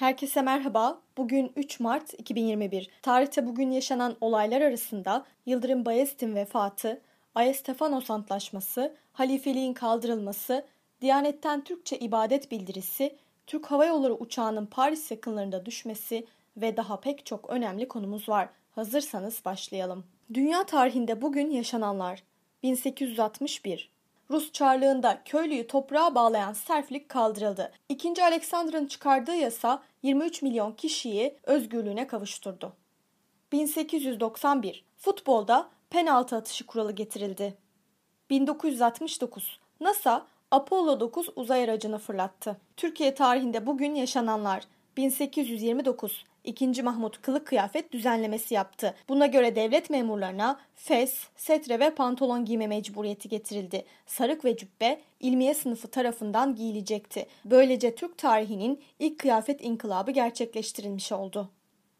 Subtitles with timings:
[0.00, 1.00] Herkese merhaba.
[1.16, 2.90] Bugün 3 Mart 2021.
[3.02, 7.00] Tarihte bugün yaşanan olaylar arasında Yıldırım Bayezid'in vefatı,
[7.34, 10.66] Ayestefanos Antlaşması, halifeliğin kaldırılması,
[11.00, 13.16] Diyanetten Türkçe ibadet bildirisi,
[13.46, 16.26] Türk Hava Yolları uçağının Paris yakınlarında düşmesi
[16.56, 18.48] ve daha pek çok önemli konumuz var.
[18.70, 20.04] Hazırsanız başlayalım.
[20.34, 22.22] Dünya tarihinde bugün yaşananlar.
[22.62, 23.90] 1861
[24.30, 27.72] Rus Çarlığında köylüyü toprağa bağlayan serflik kaldırıldı.
[27.88, 32.72] İkinci Alexander'ın çıkardığı yasa 23 milyon kişiyi özgürlüğüne kavuşturdu.
[33.52, 37.54] 1891 Futbolda penaltı atışı kuralı getirildi.
[38.30, 42.56] 1969 NASA Apollo 9 uzay aracını fırlattı.
[42.76, 44.64] Türkiye tarihinde bugün yaşananlar
[44.96, 46.82] 1829 2.
[46.82, 48.94] Mahmut kılık kıyafet düzenlemesi yaptı.
[49.08, 53.84] Buna göre devlet memurlarına fes, setre ve pantolon giyme mecburiyeti getirildi.
[54.06, 57.26] Sarık ve cübbe ilmiye sınıfı tarafından giyilecekti.
[57.44, 61.50] Böylece Türk tarihinin ilk kıyafet inkılabı gerçekleştirilmiş oldu.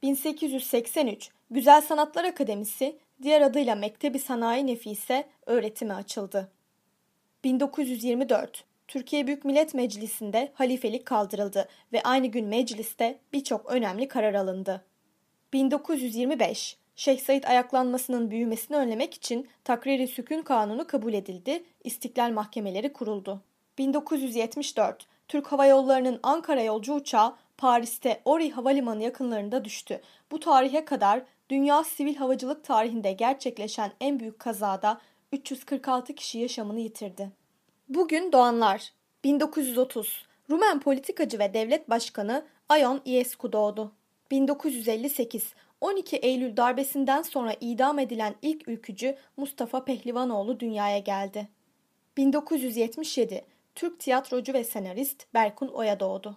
[0.03, 6.53] 1883 Güzel Sanatlar Akademisi, diğer adıyla Mektebi Sanayi Nefise öğretime açıldı.
[7.45, 14.85] 1924 Türkiye Büyük Millet Meclisi'nde halifelik kaldırıldı ve aynı gün mecliste birçok önemli karar alındı.
[15.53, 23.43] 1925 Şeyh Said ayaklanmasının büyümesini önlemek için Takriri Sükun Kanunu kabul edildi, istiklal mahkemeleri kuruldu.
[23.79, 30.01] 1974 Türk Hava Yolları'nın Ankara yolcu uçağı Paris'te Ori Havalimanı yakınlarında düştü.
[30.31, 35.01] Bu tarihe kadar dünya sivil havacılık tarihinde gerçekleşen en büyük kazada
[35.33, 37.40] 346 kişi yaşamını yitirdi.
[37.91, 38.93] Bugün doğanlar
[39.25, 42.47] 1930 Rumen politikacı ve devlet başkanı
[42.79, 43.93] Ion Ioescu doğdu.
[44.31, 51.49] 1958 12 Eylül darbesinden sonra idam edilen ilk ülkücü Mustafa Pehlivanoğlu dünyaya geldi.
[52.17, 56.37] 1977 Türk tiyatrocu ve senarist Berkun Oya doğdu.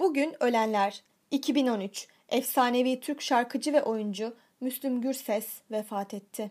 [0.00, 6.50] Bugün ölenler 2013 efsanevi Türk şarkıcı ve oyuncu Müslüm Gürses vefat etti.